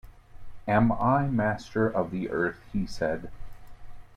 “Am 0.67 0.91
I 0.93 1.27
Master 1.27 1.87
of 1.87 2.09
the 2.09 2.27
earth?” 2.31 2.59
he 2.73 2.87
said. 2.87 3.29